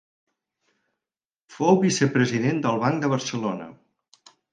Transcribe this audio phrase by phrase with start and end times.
[1.55, 3.69] Fou vicepresident del Banc de Barcelona.